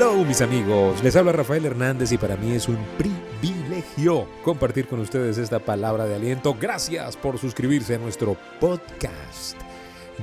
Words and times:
Hello 0.00 0.24
mis 0.24 0.40
amigos, 0.40 1.04
les 1.04 1.14
habla 1.14 1.30
Rafael 1.30 1.66
Hernández 1.66 2.10
y 2.10 2.16
para 2.16 2.34
mí 2.34 2.52
es 2.52 2.68
un 2.68 2.78
privilegio 2.96 4.26
compartir 4.42 4.88
con 4.88 4.98
ustedes 4.98 5.36
esta 5.36 5.58
palabra 5.58 6.06
de 6.06 6.14
aliento. 6.14 6.56
Gracias 6.58 7.18
por 7.18 7.36
suscribirse 7.36 7.96
a 7.96 7.98
nuestro 7.98 8.34
podcast. 8.58 9.58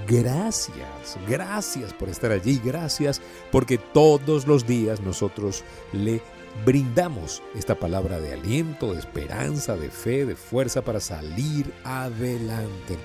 Gracias, 0.08 1.19
gracias 1.29 1.94
por 1.94 2.10
estar 2.10 2.31
allí, 2.31 2.60
gracias 2.65 3.21
porque 3.51 3.78
todos 3.78 4.47
los 4.47 4.65
días 4.65 4.99
nosotros 5.01 5.63
le 5.94 6.23
brindamos 6.65 7.44
esta 7.55 7.75
palabra 7.75 8.19
de 8.19 8.33
aliento, 8.33 8.94
de 8.94 8.99
esperanza, 8.99 9.78
de 9.78 9.91
fe, 9.91 10.25
de 10.25 10.35
fuerza 10.35 10.81
para 10.81 10.99
salir 10.99 11.71
adelante. 11.83 12.97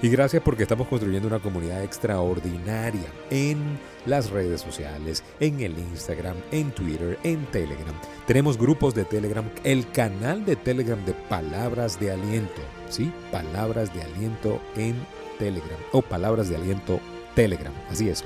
Y 0.00 0.08
gracias 0.10 0.42
porque 0.44 0.62
estamos 0.62 0.86
construyendo 0.86 1.26
una 1.26 1.40
comunidad 1.40 1.82
extraordinaria 1.82 3.06
en 3.30 3.78
las 4.06 4.30
redes 4.30 4.60
sociales, 4.60 5.24
en 5.40 5.60
el 5.60 5.76
Instagram, 5.76 6.36
en 6.52 6.70
Twitter, 6.70 7.18
en 7.24 7.44
Telegram. 7.46 7.94
Tenemos 8.26 8.56
grupos 8.56 8.94
de 8.94 9.04
Telegram, 9.04 9.44
el 9.64 9.90
canal 9.90 10.44
de 10.44 10.54
Telegram 10.54 11.04
de 11.04 11.14
Palabras 11.14 11.98
de 11.98 12.12
Aliento, 12.12 12.62
¿sí? 12.88 13.10
Palabras 13.32 13.92
de 13.92 14.02
Aliento 14.02 14.60
en 14.76 14.94
Telegram 15.36 15.78
o 15.90 16.00
Palabras 16.00 16.48
de 16.48 16.56
Aliento 16.56 17.00
Telegram, 17.34 17.74
así 17.90 18.08
es. 18.08 18.24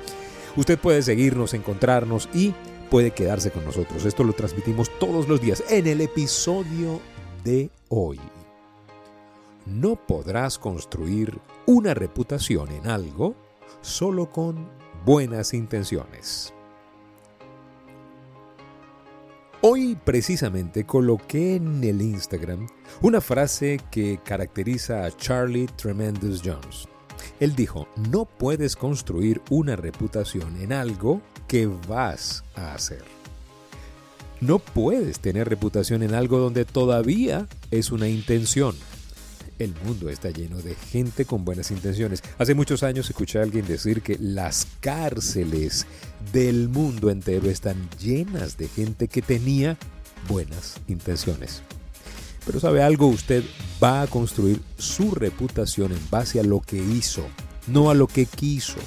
Usted 0.55 0.77
puede 0.77 1.01
seguirnos, 1.01 1.55
encontrarnos 1.55 2.29
y 2.35 2.53
puede 2.91 3.09
quedarse 3.09 3.49
con 3.49 3.65
nosotros. 3.65 4.05
Esto 4.05 4.23
lo 4.23 4.33
transmitimos 4.33 4.91
todos 4.99 5.27
los 5.27 5.41
días 5.41 5.63
en 5.71 5.87
el 5.87 6.01
episodio 6.01 7.01
de 7.43 7.71
hoy. 7.89 8.19
No 9.65 9.95
podrás 9.95 10.59
construir 10.59 11.39
una 11.65 11.93
reputación 11.93 12.71
en 12.71 12.87
algo 12.87 13.35
solo 13.81 14.29
con 14.29 14.67
buenas 15.05 15.53
intenciones. 15.53 16.53
Hoy 19.61 19.97
precisamente 20.03 20.85
coloqué 20.85 21.55
en 21.55 21.81
el 21.85 22.01
Instagram 22.01 22.67
una 23.01 23.21
frase 23.21 23.79
que 23.89 24.19
caracteriza 24.21 25.05
a 25.05 25.15
Charlie 25.15 25.67
Tremendous 25.67 26.41
Jones. 26.43 26.89
Él 27.39 27.55
dijo, 27.55 27.87
no 28.11 28.25
puedes 28.25 28.75
construir 28.75 29.41
una 29.49 29.77
reputación 29.77 30.61
en 30.61 30.73
algo 30.73 31.21
que 31.47 31.67
vas 31.87 32.43
a 32.55 32.73
hacer. 32.73 33.03
No 34.41 34.59
puedes 34.59 35.21
tener 35.21 35.47
reputación 35.47 36.03
en 36.03 36.13
algo 36.13 36.39
donde 36.39 36.65
todavía 36.65 37.47
es 37.71 37.93
una 37.93 38.09
intención. 38.09 38.75
El 39.59 39.75
mundo 39.83 40.09
está 40.09 40.31
lleno 40.31 40.57
de 40.61 40.75
gente 40.75 41.25
con 41.25 41.45
buenas 41.45 41.69
intenciones. 41.69 42.23
Hace 42.39 42.55
muchos 42.55 42.81
años 42.81 43.09
escuché 43.09 43.39
a 43.39 43.43
alguien 43.43 43.67
decir 43.67 44.01
que 44.01 44.17
las 44.19 44.67
cárceles 44.79 45.85
del 46.31 46.69
mundo 46.69 47.11
entero 47.11 47.49
están 47.49 47.77
llenas 47.99 48.57
de 48.57 48.67
gente 48.67 49.07
que 49.07 49.21
tenía 49.21 49.77
buenas 50.27 50.77
intenciones. 50.87 51.61
Pero 52.45 52.59
sabe 52.59 52.81
algo, 52.81 53.07
usted 53.07 53.43
va 53.81 54.01
a 54.01 54.07
construir 54.07 54.59
su 54.77 55.11
reputación 55.11 55.91
en 55.91 56.09
base 56.09 56.39
a 56.39 56.43
lo 56.43 56.59
que 56.59 56.77
hizo, 56.77 57.23
no 57.67 57.89
a 57.89 57.93
lo 57.93 58.07
que 58.07 58.25
quiso, 58.25 58.79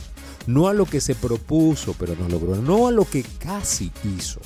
no 0.46 0.68
a 0.68 0.74
lo 0.74 0.84
que 0.84 1.00
se 1.00 1.14
propuso 1.14 1.94
pero 1.98 2.16
no 2.16 2.28
logró, 2.28 2.56
no 2.56 2.88
a 2.88 2.90
lo 2.90 3.04
que 3.04 3.24
casi 3.38 3.92
hizo. 4.18 4.40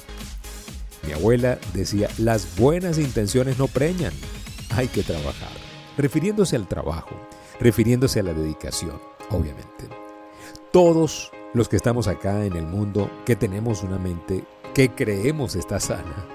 Mi 1.06 1.12
abuela 1.12 1.58
decía, 1.72 2.10
las 2.18 2.56
buenas 2.56 2.98
intenciones 2.98 3.58
no 3.58 3.68
preñan, 3.68 4.12
hay 4.70 4.86
que 4.86 5.02
trabajar 5.02 5.59
refiriéndose 6.00 6.56
al 6.56 6.66
trabajo, 6.66 7.14
refiriéndose 7.60 8.20
a 8.20 8.22
la 8.22 8.32
dedicación, 8.32 9.00
obviamente. 9.30 9.88
Todos 10.72 11.30
los 11.54 11.68
que 11.68 11.76
estamos 11.76 12.08
acá 12.08 12.44
en 12.44 12.56
el 12.56 12.66
mundo, 12.66 13.10
que 13.24 13.36
tenemos 13.36 13.82
una 13.82 13.98
mente 13.98 14.44
que 14.74 14.90
creemos 14.90 15.56
está 15.56 15.80
sana, 15.80 16.26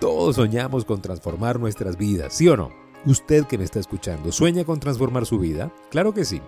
todos 0.00 0.36
soñamos 0.36 0.84
con 0.84 1.00
transformar 1.00 1.58
nuestras 1.58 1.96
vidas, 1.96 2.34
¿sí 2.34 2.48
o 2.48 2.56
no? 2.56 2.70
Usted 3.06 3.46
que 3.46 3.56
me 3.56 3.64
está 3.64 3.78
escuchando, 3.78 4.30
¿sueña 4.30 4.64
con 4.64 4.78
transformar 4.78 5.26
su 5.26 5.38
vida? 5.38 5.72
Claro 5.90 6.12
que 6.12 6.24
sí. 6.24 6.42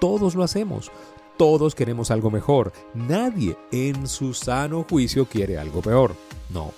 Todos 0.00 0.34
lo 0.34 0.42
hacemos. 0.42 0.90
Todos 1.36 1.74
queremos 1.74 2.10
algo 2.10 2.30
mejor. 2.30 2.72
Nadie 2.92 3.56
en 3.70 4.06
su 4.06 4.34
sano 4.34 4.84
juicio 4.88 5.26
quiere 5.26 5.58
algo 5.58 5.80
peor. 5.80 6.14
No. 6.50 6.72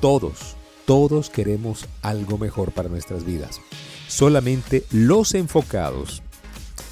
Todos, 0.00 0.56
todos 0.86 1.28
queremos 1.28 1.86
algo 2.00 2.38
mejor 2.38 2.72
para 2.72 2.88
nuestras 2.88 3.24
vidas. 3.24 3.60
Solamente 4.10 4.84
los 4.90 5.34
enfocados 5.34 6.20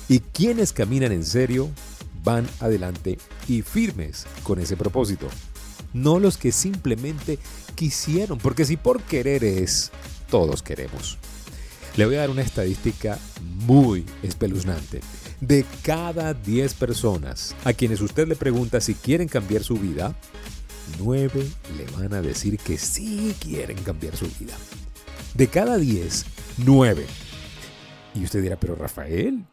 y 0.09 0.21
quienes 0.21 0.73
caminan 0.73 1.11
en 1.11 1.25
serio 1.25 1.69
van 2.23 2.49
adelante 2.61 3.19
y 3.49 3.63
firmes 3.63 4.25
con 4.45 4.61
ese 4.61 4.77
propósito. 4.77 5.27
No 5.93 6.21
los 6.21 6.39
que 6.39 6.53
simplemente 6.53 7.41
quisieron, 7.75 8.39
porque 8.39 8.65
si 8.65 8.77
por 8.77 9.03
querer 9.03 9.43
es, 9.43 9.91
todos 10.31 10.63
queremos. 10.63 11.19
Le 11.97 12.07
voy 12.07 12.15
a 12.15 12.21
dar 12.21 12.31
una 12.31 12.43
estadística 12.43 13.19
muy 13.67 14.07
espeluznante. 14.23 15.01
De 15.41 15.67
cada 15.83 16.35
10 16.35 16.75
personas 16.75 17.57
a 17.65 17.73
quienes 17.73 18.01
usted 18.01 18.29
le 18.29 18.37
pregunta 18.37 18.81
si 18.81 18.95
quieren 18.95 19.27
cambiar 19.27 19.65
su 19.65 19.75
vida, 19.75 20.15
9 21.01 21.45
le 21.77 21.85
van 21.97 22.15
a 22.15 22.23
decir 22.23 22.59
que 22.59 22.79
sí 22.79 23.35
quieren 23.41 23.77
cambiar 23.79 24.17
su 24.17 24.27
vida. 24.39 24.55
De 25.35 25.49
cada 25.49 25.79
10, 25.79 26.25
9. 26.65 27.05
Y 28.15 28.25
usted 28.25 28.43
dirá, 28.43 28.57
pero 28.59 28.75
Rafael, 28.75 29.45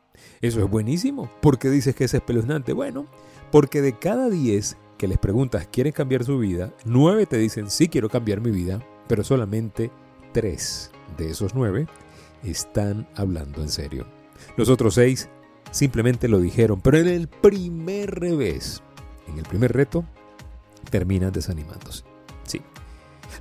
eso 0.42 0.64
es 0.64 0.70
buenísimo. 0.70 1.30
¿Por 1.42 1.60
qué 1.60 1.70
dices 1.70 1.96
que 1.96 2.06
es 2.06 2.14
espeluznante? 2.14 2.74
Bueno, 2.74 3.06
porque 3.52 3.82
de 3.82 3.98
cada 3.98 4.30
10 4.30 4.78
que 4.98 5.08
les 5.08 5.18
preguntas, 5.18 5.68
¿quieren 5.72 5.94
cambiar 5.94 6.24
su 6.24 6.40
vida? 6.40 6.74
9 6.86 7.26
te 7.26 7.38
dicen, 7.38 7.70
sí 7.70 7.88
quiero 7.88 8.10
cambiar 8.10 8.42
mi 8.42 8.52
vida, 8.52 8.86
pero 9.08 9.24
solamente 9.24 9.92
3 10.34 10.92
de 11.18 11.30
esos 11.30 11.54
9 11.54 11.88
están 12.44 13.08
hablando 13.16 13.62
en 13.62 13.70
serio. 13.70 14.08
Los 14.58 14.70
otros 14.70 14.96
6 14.96 15.30
simplemente 15.72 16.28
lo 16.28 16.40
dijeron, 16.40 16.82
pero 16.82 16.98
en 16.98 17.08
el 17.08 17.28
primer 17.28 18.20
revés, 18.20 18.82
en 19.28 19.38
el 19.38 19.44
primer 19.44 19.74
reto, 19.74 20.06
terminan 20.90 21.32
desanimándose. 21.32 22.04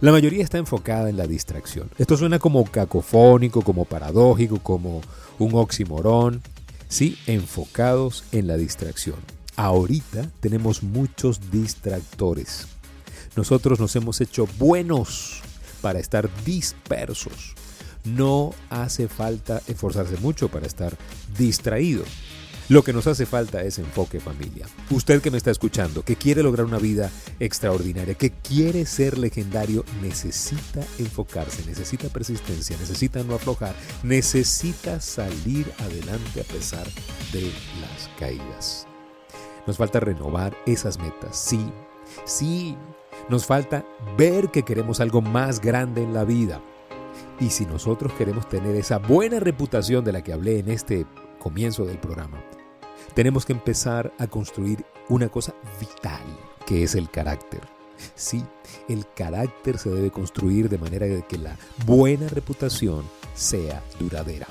La 0.00 0.12
mayoría 0.12 0.43
está 0.43 0.59
enfocada 0.59 1.09
en 1.09 1.16
la 1.16 1.27
distracción. 1.27 1.91
Esto 1.99 2.16
suena 2.16 2.38
como 2.38 2.65
cacofónico, 2.65 3.62
como 3.62 3.84
paradójico, 3.84 4.59
como 4.59 5.00
un 5.38 5.55
oximorón. 5.55 6.43
Sí, 6.88 7.19
enfocados 7.27 8.25
en 8.32 8.47
la 8.47 8.56
distracción. 8.56 9.16
Ahorita 9.56 10.31
tenemos 10.41 10.82
muchos 10.82 11.50
distractores. 11.50 12.66
Nosotros 13.37 13.81
nos 13.81 13.94
hemos 13.97 14.21
hecho 14.21 14.47
buenos 14.59 15.43
para 15.81 15.99
estar 15.99 16.28
dispersos. 16.44 17.55
No 18.05 18.53
hace 18.71 19.09
falta 19.09 19.62
esforzarse 19.66 20.16
mucho 20.19 20.49
para 20.49 20.66
estar 20.66 20.97
distraído. 21.38 22.05
Lo 22.70 22.82
que 22.82 22.94
nos 22.94 23.06
hace 23.06 23.26
falta 23.26 23.62
es 23.62 23.78
enfoque 23.78 24.20
familia. 24.20 24.66
Usted 24.88 25.20
que 25.20 25.30
me 25.30 25.36
está 25.36 25.50
escuchando, 25.50 26.02
que 26.02 26.16
quiere 26.16 26.42
lograr 26.42 26.64
una 26.64 26.78
vida 26.78 27.10
extraordinaria, 27.38 28.14
que 28.14 28.30
quiere 28.30 28.86
ser 28.86 29.19
legendario, 29.19 29.84
necesita 30.00 30.80
enfocarse, 30.98 31.62
necesita 31.66 32.08
persistencia, 32.08 32.75
necesita 32.78 33.22
no 33.22 33.34
aflojar, 33.34 33.75
necesita 34.02 34.98
salir 35.00 35.70
adelante 35.78 36.41
a 36.41 36.44
pesar 36.44 36.86
de 37.32 37.52
las 37.82 38.08
caídas. 38.19 38.86
Nos 39.66 39.76
falta 39.76 40.00
renovar 40.00 40.56
esas 40.64 40.98
metas, 40.98 41.36
sí, 41.36 41.70
sí. 42.25 42.76
Nos 43.28 43.44
falta 43.44 43.84
ver 44.16 44.50
que 44.50 44.62
queremos 44.62 45.00
algo 45.00 45.20
más 45.20 45.60
grande 45.60 46.02
en 46.02 46.14
la 46.14 46.25
vida. 46.25 46.62
Y 47.41 47.50
si 47.50 47.66
nosotros 47.66 48.12
queremos 48.14 48.48
tener 48.48 48.75
esa 48.75 48.98
buena 48.98 49.38
reputación 49.38 50.02
de 50.02 50.12
la 50.12 50.22
que 50.22 50.32
hablé 50.32 50.58
en 50.58 50.70
este 50.70 51.06
comienzo 51.38 51.84
del 51.84 51.98
programa, 51.98 52.42
tenemos 53.14 53.47
que 53.47 53.52
empezar 53.52 54.12
a 54.19 54.26
construir 54.26 54.84
una 55.08 55.28
cosa 55.28 55.55
vital, 55.81 56.22
que 56.66 56.82
es 56.82 56.94
el 56.94 57.11
carácter. 57.11 57.61
Sí, 58.14 58.44
el 58.88 59.06
carácter 59.14 59.78
se 59.78 59.90
debe 59.90 60.11
construir 60.11 60.69
de 60.69 60.78
manera 60.78 61.06
que 61.26 61.38
la 61.38 61.56
buena 61.87 62.28
reputación 62.28 63.05
sea 63.34 63.82
duradera. 63.99 64.49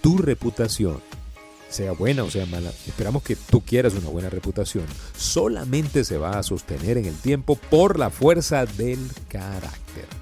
Tu 0.00 0.18
reputación, 0.18 1.00
sea 1.68 1.92
buena 1.92 2.24
o 2.24 2.30
sea 2.30 2.44
mala, 2.46 2.70
esperamos 2.86 3.22
que 3.22 3.36
tú 3.36 3.62
quieras 3.62 3.94
una 3.94 4.10
buena 4.10 4.28
reputación, 4.28 4.84
solamente 5.16 6.04
se 6.04 6.18
va 6.18 6.38
a 6.38 6.42
sostener 6.42 6.98
en 6.98 7.06
el 7.06 7.16
tiempo 7.16 7.56
por 7.56 7.98
la 7.98 8.10
fuerza 8.10 8.66
del 8.66 9.10
carácter. 9.28 10.21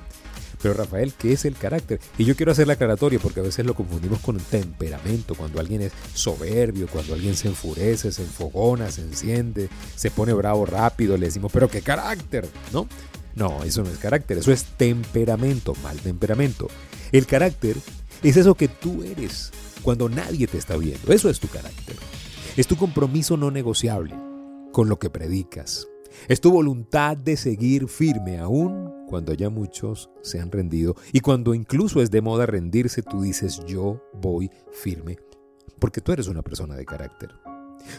Pero 0.62 0.75
Rafael, 0.75 1.15
¿qué 1.15 1.33
es 1.33 1.45
el 1.45 1.57
carácter? 1.57 2.01
Y 2.19 2.25
yo 2.25 2.37
quiero 2.37 2.53
hacer 2.53 2.67
la 2.67 2.75
aclaratoria 2.75 3.19
porque 3.19 3.41
a 3.41 3.45
veces 3.45 3.65
lo 3.65 3.75
confundimos 3.75 4.21
con 4.21 4.39
temperamento, 4.39 5.35
cuando 5.35 5.61
alguien 5.61 5.83
es 5.83 5.93
soberbio, 6.15 6.87
cuando 6.89 7.15
alguien 7.15 7.35
se 7.35 7.49
enfurece, 7.49 8.12
se 8.12 8.23
enfogona, 8.23 8.91
se 8.91 9.03
enciende, 9.03 9.69
se 9.97 10.11
pone 10.11 10.33
bravo 10.33 10.67
rápido, 10.67 11.17
le 11.17 11.27
decimos, 11.27 11.51
pero 11.53 11.69
qué 11.69 11.81
carácter, 11.81 12.47
¿no? 12.73 12.87
No, 13.35 13.62
eso 13.65 13.83
no 13.83 13.91
es 13.91 13.99
carácter, 13.99 14.39
eso 14.39 14.53
es 14.53 14.65
temperamento, 14.77 15.75
mal 15.83 15.97
temperamento. 15.99 16.69
El 17.12 17.27
carácter 17.27 17.77
es 18.23 18.37
eso 18.37 18.55
que 18.55 18.69
tú 18.69 19.03
eres 19.03 19.53
cuando 19.83 20.09
nadie 20.09 20.47
te 20.47 20.59
está 20.59 20.77
viendo, 20.77 21.12
eso 21.12 21.31
es 21.31 21.41
tu 21.41 21.49
carácter. 21.49 21.97
Es 22.57 22.67
tu 22.67 22.77
compromiso 22.77 23.37
no 23.37 23.51
negociable 23.51 24.15
con 24.73 24.89
lo 24.89 24.99
que 24.99 25.11
predicas, 25.11 25.87
Es 26.29 26.41
tu 26.41 26.51
voluntad 26.51 27.17
de 27.17 27.37
seguir 27.37 27.89
firme 27.89 28.39
aún 28.39 28.89
cuando 29.11 29.35
ya 29.35 29.51
muchos 29.51 30.09
se 30.23 30.41
han 30.41 30.53
rendido. 30.53 30.95
Y 31.12 31.19
cuando 31.19 31.53
incluso 31.53 32.01
es 32.01 32.12
de 32.12 32.23
moda 32.23 32.47
rendirse, 32.47 33.03
tú 33.03 33.21
dices 33.21 33.61
yo 33.67 34.01
voy 34.15 34.51
firme. 34.71 35.19
Porque 35.81 36.01
tú 36.01 36.12
eres 36.12 36.29
una 36.29 36.43
persona 36.43 36.77
de 36.77 36.87
carácter. 36.87 37.35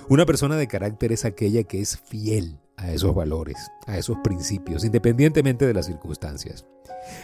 Una 0.07 0.25
persona 0.25 0.55
de 0.55 0.67
carácter 0.67 1.11
es 1.11 1.25
aquella 1.25 1.63
que 1.63 1.81
es 1.81 1.99
fiel 1.99 2.59
a 2.77 2.93
esos 2.93 3.13
valores, 3.13 3.57
a 3.87 3.97
esos 3.97 4.17
principios, 4.23 4.85
independientemente 4.85 5.67
de 5.67 5.73
las 5.73 5.87
circunstancias. 5.87 6.65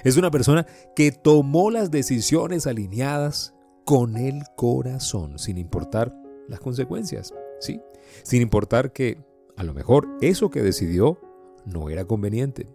Es 0.04 0.18
una 0.18 0.32
persona 0.32 0.68
que 0.94 1.14
tomó 1.14 1.72
las 1.72 1.90
decisiones 1.90 2.68
alineadas 2.68 3.54
con 3.86 4.18
el 4.18 4.44
corazón, 4.58 5.40
sin 5.40 5.58
importar 5.58 6.14
las 6.50 6.60
consecuencias, 6.60 7.34
¿sí? 7.62 7.80
Sin 8.24 8.42
importar 8.42 8.92
que 8.92 9.24
a 9.56 9.64
lo 9.64 9.74
mejor 9.74 10.10
eso 10.20 10.50
que 10.50 10.62
decidió 10.62 11.22
no 11.66 11.90
era 11.90 12.04
conveniente. 12.04 12.68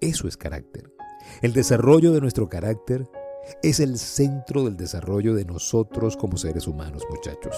Eso 0.00 0.28
es 0.28 0.36
carácter. 0.36 0.92
El 1.42 1.52
desarrollo 1.52 2.12
de 2.12 2.20
nuestro 2.20 2.48
carácter 2.48 3.08
es 3.62 3.80
el 3.80 3.98
centro 3.98 4.64
del 4.64 4.76
desarrollo 4.76 5.34
de 5.34 5.44
nosotros 5.44 6.16
como 6.16 6.36
seres 6.36 6.66
humanos, 6.66 7.04
muchachos. 7.08 7.56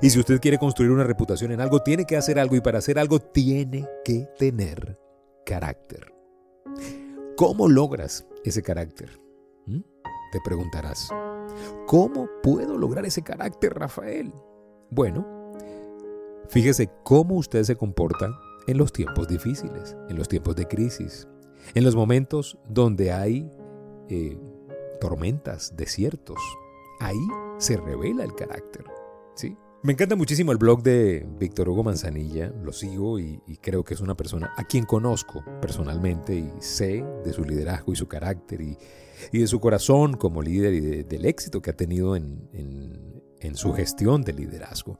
Y 0.00 0.10
si 0.10 0.18
usted 0.18 0.40
quiere 0.40 0.58
construir 0.58 0.90
una 0.90 1.04
reputación 1.04 1.52
en 1.52 1.60
algo, 1.60 1.80
tiene 1.80 2.04
que 2.04 2.16
hacer 2.16 2.38
algo 2.38 2.56
y 2.56 2.60
para 2.60 2.78
hacer 2.78 2.98
algo 2.98 3.18
tiene 3.20 3.88
que 4.04 4.28
tener 4.38 4.98
carácter. 5.44 6.12
¿Cómo 7.36 7.68
logras 7.68 8.26
ese 8.44 8.62
carácter? 8.62 9.20
¿Mm? 9.66 9.80
Te 10.32 10.38
preguntarás. 10.44 11.08
¿Cómo 11.86 12.28
puedo 12.42 12.78
lograr 12.78 13.04
ese 13.04 13.22
carácter, 13.22 13.74
Rafael? 13.74 14.32
Bueno, 14.90 15.26
fíjese 16.48 16.90
cómo 17.02 17.36
usted 17.36 17.64
se 17.64 17.76
comporta 17.76 18.30
en 18.66 18.78
los 18.78 18.92
tiempos 18.92 19.28
difíciles, 19.28 19.96
en 20.08 20.16
los 20.16 20.28
tiempos 20.28 20.54
de 20.54 20.68
crisis, 20.68 21.26
en 21.74 21.84
los 21.84 21.94
momentos 21.94 22.58
donde 22.68 23.12
hay 23.12 23.50
eh, 24.08 24.38
tormentas, 25.00 25.74
desiertos. 25.76 26.38
Ahí 27.00 27.26
se 27.58 27.76
revela 27.76 28.24
el 28.24 28.34
carácter. 28.34 28.84
¿sí? 29.34 29.56
Me 29.82 29.94
encanta 29.94 30.14
muchísimo 30.14 30.52
el 30.52 30.58
blog 30.58 30.82
de 30.82 31.26
Víctor 31.40 31.68
Hugo 31.68 31.82
Manzanilla, 31.82 32.52
lo 32.62 32.72
sigo 32.72 33.18
y, 33.18 33.40
creo 33.60 33.82
que 33.82 33.94
es 33.94 34.00
una 34.00 34.16
persona 34.16 34.52
a 34.56 34.64
quien 34.64 34.84
conozco 34.84 35.44
personalmente 35.60 36.36
y 36.36 36.50
sé 36.60 37.04
de 37.24 37.32
su 37.32 37.44
liderazgo 37.44 37.92
y 37.92 37.96
su 37.96 38.06
carácter 38.06 38.60
y, 38.60 38.78
de 39.32 39.46
su 39.46 39.58
corazón 39.60 40.16
como 40.16 40.40
líder 40.40 40.74
y 40.74 41.02
del 41.02 41.24
éxito 41.24 41.62
que 41.62 41.70
ha 41.70 41.76
tenido 41.76 42.14
en, 42.14 42.48
en 43.40 43.56
su 43.56 43.72
gestión 43.72 44.22
de 44.22 44.32
liderazgo. 44.32 44.98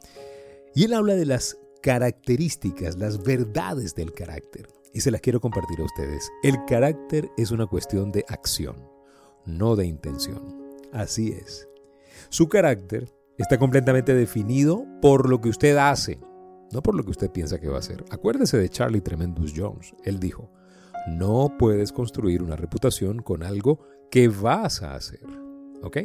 Y 0.74 0.84
él 0.84 0.94
habla 0.94 1.14
de 1.14 1.26
las 1.26 1.58
características, 1.80 2.96
las 2.96 3.22
verdades 3.22 3.94
del 3.94 4.12
carácter. 4.12 4.68
Y 4.94 5.00
se 5.00 5.10
las 5.10 5.20
quiero 5.20 5.40
compartir 5.40 5.80
a 5.80 5.84
ustedes. 5.84 6.30
El 6.42 6.64
carácter 6.66 7.30
es 7.36 7.50
una 7.50 7.66
cuestión 7.66 8.12
de 8.12 8.24
acción 8.28 8.92
no 9.44 9.76
de 9.76 9.86
intención. 9.86 10.80
Así 10.92 11.32
es. 11.32 11.68
Su 12.28 12.48
carácter 12.48 13.12
está 13.38 13.58
completamente 13.58 14.14
definido 14.14 14.86
por 15.00 15.28
lo 15.28 15.40
que 15.40 15.48
usted 15.48 15.76
hace, 15.76 16.20
no 16.72 16.82
por 16.82 16.94
lo 16.94 17.04
que 17.04 17.10
usted 17.10 17.30
piensa 17.30 17.58
que 17.58 17.68
va 17.68 17.76
a 17.76 17.80
hacer. 17.80 18.04
Acuérdese 18.10 18.58
de 18.58 18.68
Charlie 18.68 19.00
Tremendous 19.00 19.52
Jones. 19.56 19.94
Él 20.04 20.18
dijo, 20.18 20.50
no 21.08 21.56
puedes 21.58 21.92
construir 21.92 22.42
una 22.42 22.56
reputación 22.56 23.20
con 23.20 23.42
algo 23.42 23.80
que 24.10 24.28
vas 24.28 24.82
a 24.82 24.94
hacer. 24.94 25.26
¿Ok? 25.82 25.98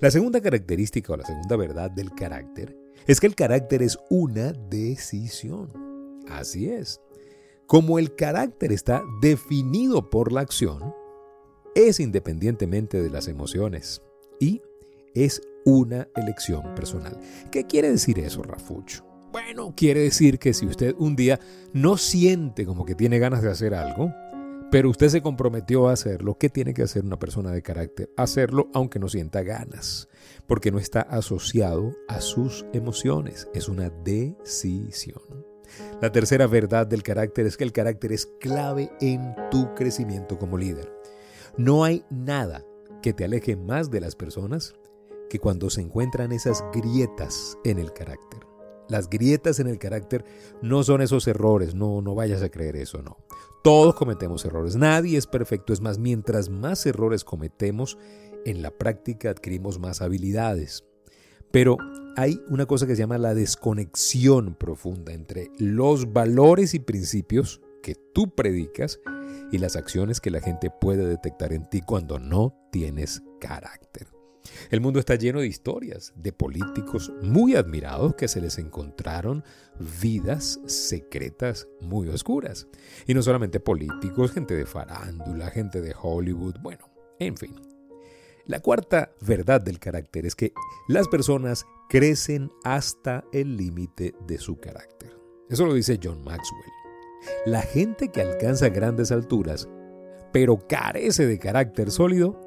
La 0.00 0.10
segunda 0.10 0.40
característica 0.40 1.12
o 1.12 1.16
la 1.16 1.24
segunda 1.24 1.56
verdad 1.56 1.90
del 1.90 2.12
carácter 2.12 2.76
es 3.06 3.18
que 3.18 3.26
el 3.26 3.34
carácter 3.34 3.82
es 3.82 3.98
una 4.10 4.52
decisión. 4.52 5.72
Así 6.28 6.68
es. 6.68 7.00
Como 7.70 8.00
el 8.00 8.16
carácter 8.16 8.72
está 8.72 9.04
definido 9.20 10.10
por 10.10 10.32
la 10.32 10.40
acción, 10.40 10.92
es 11.76 12.00
independientemente 12.00 13.00
de 13.00 13.10
las 13.10 13.28
emociones 13.28 14.02
y 14.40 14.60
es 15.14 15.40
una 15.64 16.08
elección 16.16 16.74
personal. 16.74 17.16
¿Qué 17.52 17.68
quiere 17.68 17.88
decir 17.92 18.18
eso, 18.18 18.42
Rafucho? 18.42 19.04
Bueno, 19.30 19.72
quiere 19.76 20.00
decir 20.00 20.40
que 20.40 20.52
si 20.52 20.66
usted 20.66 20.96
un 20.98 21.14
día 21.14 21.38
no 21.72 21.96
siente 21.96 22.66
como 22.66 22.84
que 22.84 22.96
tiene 22.96 23.20
ganas 23.20 23.40
de 23.40 23.52
hacer 23.52 23.72
algo, 23.72 24.12
pero 24.72 24.90
usted 24.90 25.08
se 25.08 25.22
comprometió 25.22 25.88
a 25.88 25.92
hacerlo, 25.92 26.38
¿qué 26.38 26.48
tiene 26.48 26.74
que 26.74 26.82
hacer 26.82 27.04
una 27.04 27.20
persona 27.20 27.52
de 27.52 27.62
carácter? 27.62 28.10
Hacerlo 28.16 28.68
aunque 28.74 28.98
no 28.98 29.08
sienta 29.08 29.44
ganas, 29.44 30.08
porque 30.48 30.72
no 30.72 30.80
está 30.80 31.02
asociado 31.02 31.94
a 32.08 32.20
sus 32.20 32.66
emociones, 32.72 33.46
es 33.54 33.68
una 33.68 33.90
decisión. 33.90 35.39
La 36.00 36.12
tercera 36.12 36.46
verdad 36.46 36.86
del 36.86 37.02
carácter 37.02 37.46
es 37.46 37.56
que 37.56 37.64
el 37.64 37.72
carácter 37.72 38.12
es 38.12 38.26
clave 38.40 38.90
en 39.00 39.34
tu 39.50 39.74
crecimiento 39.74 40.38
como 40.38 40.58
líder. 40.58 40.92
No 41.56 41.84
hay 41.84 42.04
nada 42.10 42.64
que 43.02 43.12
te 43.12 43.24
aleje 43.24 43.56
más 43.56 43.90
de 43.90 44.00
las 44.00 44.14
personas 44.16 44.74
que 45.28 45.38
cuando 45.38 45.70
se 45.70 45.80
encuentran 45.80 46.32
esas 46.32 46.64
grietas 46.72 47.56
en 47.64 47.78
el 47.78 47.92
carácter. 47.92 48.40
Las 48.88 49.08
grietas 49.08 49.60
en 49.60 49.68
el 49.68 49.78
carácter 49.78 50.24
no 50.62 50.82
son 50.82 51.00
esos 51.00 51.28
errores, 51.28 51.74
no, 51.74 52.02
no 52.02 52.16
vayas 52.16 52.42
a 52.42 52.50
creer 52.50 52.76
eso, 52.76 53.02
no. 53.02 53.18
Todos 53.62 53.94
cometemos 53.94 54.44
errores, 54.44 54.74
nadie 54.74 55.16
es 55.16 55.26
perfecto, 55.26 55.72
es 55.72 55.80
más, 55.80 55.98
mientras 55.98 56.48
más 56.48 56.84
errores 56.86 57.22
cometemos, 57.22 57.98
en 58.44 58.62
la 58.62 58.70
práctica 58.70 59.30
adquirimos 59.30 59.78
más 59.78 60.02
habilidades. 60.02 60.84
Pero 61.52 61.76
hay 62.16 62.40
una 62.48 62.66
cosa 62.66 62.86
que 62.86 62.94
se 62.94 63.00
llama 63.00 63.18
la 63.18 63.34
desconexión 63.34 64.54
profunda 64.54 65.12
entre 65.12 65.50
los 65.58 66.12
valores 66.12 66.74
y 66.74 66.78
principios 66.80 67.60
que 67.82 67.94
tú 68.14 68.34
predicas 68.34 69.00
y 69.52 69.58
las 69.58 69.76
acciones 69.76 70.20
que 70.20 70.30
la 70.30 70.40
gente 70.40 70.70
puede 70.70 71.06
detectar 71.06 71.52
en 71.52 71.68
ti 71.68 71.80
cuando 71.80 72.18
no 72.18 72.54
tienes 72.70 73.22
carácter. 73.40 74.08
El 74.70 74.80
mundo 74.80 74.98
está 74.98 75.14
lleno 75.14 75.40
de 75.40 75.46
historias 75.46 76.12
de 76.16 76.32
políticos 76.32 77.12
muy 77.22 77.56
admirados 77.56 78.14
que 78.14 78.28
se 78.28 78.40
les 78.40 78.58
encontraron 78.58 79.44
vidas 80.02 80.60
secretas 80.66 81.68
muy 81.80 82.08
oscuras. 82.08 82.66
Y 83.06 83.14
no 83.14 83.22
solamente 83.22 83.60
políticos, 83.60 84.32
gente 84.32 84.54
de 84.54 84.66
farándula, 84.66 85.50
gente 85.50 85.80
de 85.80 85.94
Hollywood, 86.00 86.56
bueno, 86.60 86.88
en 87.18 87.36
fin. 87.36 87.69
La 88.50 88.58
cuarta 88.58 89.12
verdad 89.20 89.60
del 89.60 89.78
carácter 89.78 90.26
es 90.26 90.34
que 90.34 90.52
las 90.88 91.06
personas 91.06 91.66
crecen 91.88 92.50
hasta 92.64 93.22
el 93.32 93.56
límite 93.56 94.12
de 94.26 94.38
su 94.38 94.58
carácter. 94.58 95.16
Eso 95.48 95.66
lo 95.66 95.72
dice 95.72 96.00
John 96.02 96.24
Maxwell. 96.24 96.72
La 97.46 97.62
gente 97.62 98.08
que 98.08 98.20
alcanza 98.20 98.68
grandes 98.70 99.12
alturas, 99.12 99.68
pero 100.32 100.66
carece 100.66 101.28
de 101.28 101.38
carácter 101.38 101.92
sólido, 101.92 102.40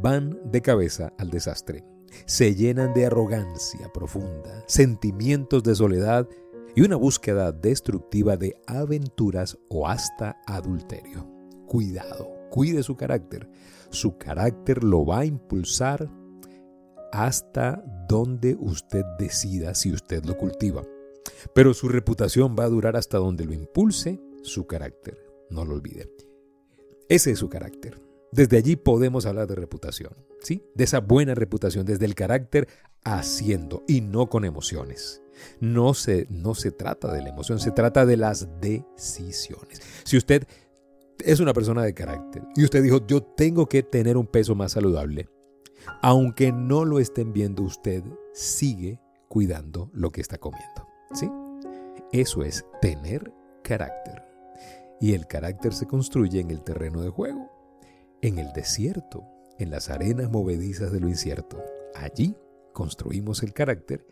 van 0.00 0.38
de 0.44 0.62
cabeza 0.62 1.12
al 1.18 1.30
desastre. 1.30 1.84
Se 2.24 2.54
llenan 2.54 2.94
de 2.94 3.06
arrogancia 3.06 3.92
profunda, 3.92 4.62
sentimientos 4.68 5.64
de 5.64 5.74
soledad 5.74 6.28
y 6.76 6.82
una 6.82 6.94
búsqueda 6.94 7.50
destructiva 7.50 8.36
de 8.36 8.54
aventuras 8.68 9.58
o 9.68 9.88
hasta 9.88 10.36
adulterio. 10.46 11.37
Cuidado, 11.68 12.30
cuide 12.50 12.82
su 12.82 12.96
carácter. 12.96 13.48
Su 13.90 14.16
carácter 14.18 14.82
lo 14.82 15.04
va 15.04 15.20
a 15.20 15.24
impulsar 15.26 16.10
hasta 17.12 17.82
donde 18.08 18.56
usted 18.58 19.04
decida 19.18 19.74
si 19.74 19.92
usted 19.92 20.24
lo 20.24 20.36
cultiva. 20.36 20.82
Pero 21.54 21.74
su 21.74 21.88
reputación 21.88 22.56
va 22.58 22.64
a 22.64 22.68
durar 22.68 22.96
hasta 22.96 23.18
donde 23.18 23.44
lo 23.44 23.52
impulse 23.52 24.20
su 24.42 24.66
carácter. 24.66 25.18
No 25.50 25.64
lo 25.64 25.74
olvide. 25.74 26.10
Ese 27.08 27.32
es 27.32 27.38
su 27.38 27.48
carácter. 27.48 28.00
Desde 28.32 28.58
allí 28.58 28.76
podemos 28.76 29.24
hablar 29.24 29.46
de 29.46 29.54
reputación, 29.54 30.12
¿sí? 30.40 30.62
De 30.74 30.84
esa 30.84 31.00
buena 31.00 31.34
reputación, 31.34 31.86
desde 31.86 32.04
el 32.04 32.14
carácter 32.14 32.68
haciendo 33.04 33.84
y 33.88 34.02
no 34.02 34.28
con 34.28 34.44
emociones. 34.44 35.22
No 35.60 35.94
se, 35.94 36.26
no 36.28 36.54
se 36.54 36.70
trata 36.70 37.12
de 37.12 37.22
la 37.22 37.30
emoción, 37.30 37.60
se 37.60 37.70
trata 37.70 38.04
de 38.04 38.16
las 38.16 38.48
decisiones. 38.60 39.80
Si 40.04 40.16
usted 40.16 40.46
es 41.24 41.40
una 41.40 41.52
persona 41.52 41.82
de 41.82 41.94
carácter 41.94 42.42
y 42.56 42.64
usted 42.64 42.82
dijo, 42.82 43.06
yo 43.06 43.22
tengo 43.22 43.66
que 43.66 43.82
tener 43.82 44.16
un 44.16 44.26
peso 44.26 44.54
más 44.54 44.72
saludable, 44.72 45.28
aunque 46.02 46.52
no 46.52 46.84
lo 46.84 46.98
estén 46.98 47.32
viendo, 47.32 47.62
usted 47.62 48.02
sigue 48.32 49.00
cuidando 49.28 49.90
lo 49.92 50.10
que 50.10 50.20
está 50.20 50.38
comiendo. 50.38 50.86
¿Sí? 51.12 51.30
Eso 52.12 52.42
es 52.42 52.64
tener 52.80 53.32
carácter. 53.62 54.22
Y 55.00 55.12
el 55.12 55.26
carácter 55.26 55.74
se 55.74 55.86
construye 55.86 56.40
en 56.40 56.50
el 56.50 56.64
terreno 56.64 57.02
de 57.02 57.10
juego, 57.10 57.50
en 58.20 58.38
el 58.38 58.52
desierto, 58.52 59.24
en 59.58 59.70
las 59.70 59.90
arenas 59.90 60.30
movedizas 60.30 60.90
de 60.92 61.00
lo 61.00 61.08
incierto. 61.08 61.62
Allí 61.94 62.34
construimos 62.72 63.42
el 63.42 63.52
carácter 63.52 64.06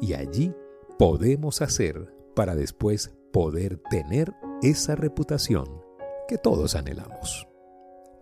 y 0.00 0.14
allí 0.14 0.52
podemos 0.98 1.62
hacer 1.62 2.14
para 2.34 2.54
después 2.54 3.12
poder 3.32 3.78
tener 3.90 4.32
esa 4.62 4.94
reputación 4.94 5.81
que 6.28 6.38
todos 6.38 6.74
anhelamos. 6.74 7.46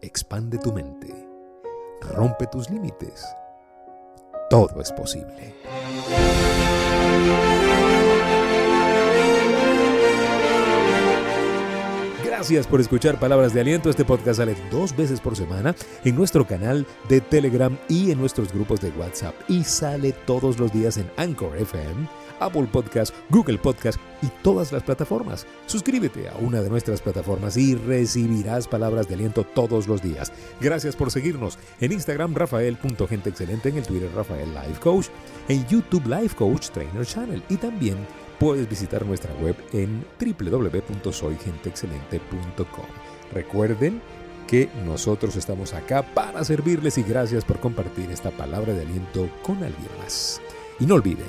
Expande 0.00 0.58
tu 0.58 0.72
mente, 0.72 1.14
rompe 2.14 2.46
tus 2.46 2.70
límites. 2.70 3.24
Todo 4.48 4.80
es 4.80 4.90
posible. 4.92 5.54
Gracias 12.40 12.66
por 12.66 12.80
escuchar 12.80 13.20
Palabras 13.20 13.52
de 13.52 13.60
Aliento. 13.60 13.90
Este 13.90 14.04
podcast 14.04 14.38
sale 14.38 14.56
dos 14.70 14.96
veces 14.96 15.20
por 15.20 15.36
semana 15.36 15.74
en 16.04 16.16
nuestro 16.16 16.46
canal 16.46 16.86
de 17.06 17.20
Telegram 17.20 17.76
y 17.86 18.10
en 18.10 18.18
nuestros 18.18 18.50
grupos 18.50 18.80
de 18.80 18.88
WhatsApp. 18.92 19.34
Y 19.46 19.62
sale 19.62 20.12
todos 20.24 20.58
los 20.58 20.72
días 20.72 20.96
en 20.96 21.10
Anchor 21.18 21.58
FM, 21.58 22.08
Apple 22.40 22.68
Podcast, 22.70 23.14
Google 23.28 23.58
Podcast 23.58 24.00
y 24.22 24.28
todas 24.42 24.72
las 24.72 24.82
plataformas. 24.82 25.46
Suscríbete 25.66 26.28
a 26.28 26.34
una 26.36 26.60
de 26.60 26.68
nuestras 26.68 27.00
plataformas 27.00 27.56
y 27.56 27.74
recibirás 27.74 28.66
palabras 28.66 29.08
de 29.08 29.14
aliento 29.14 29.44
todos 29.44 29.86
los 29.86 30.02
días. 30.02 30.32
Gracias 30.60 30.96
por 30.96 31.10
seguirnos 31.10 31.58
en 31.80 31.92
Instagram 31.92 32.34
rafael.genteexcelente, 32.34 33.68
en 33.68 33.76
el 33.76 33.84
Twitter 33.84 34.10
Rafael 34.14 34.52
Life 34.52 34.80
Coach, 34.80 35.06
en 35.48 35.66
YouTube 35.66 36.06
Life 36.06 36.36
Coach 36.36 36.70
Trainer 36.70 37.06
Channel 37.06 37.42
y 37.48 37.56
también 37.56 37.96
puedes 38.38 38.68
visitar 38.68 39.06
nuestra 39.06 39.32
web 39.34 39.56
en 39.72 40.04
www.soygenteexcelente.com. 40.18 42.86
Recuerden 43.32 44.02
que 44.50 44.68
nosotros 44.84 45.36
estamos 45.36 45.74
acá 45.74 46.02
para 46.02 46.44
servirles 46.44 46.98
y 46.98 47.04
gracias 47.04 47.44
por 47.44 47.60
compartir 47.60 48.10
esta 48.10 48.32
palabra 48.32 48.74
de 48.74 48.82
aliento 48.82 49.30
con 49.42 49.62
alguien 49.62 49.88
más. 50.02 50.42
Y 50.80 50.86
no 50.86 50.96
olviden, 50.96 51.28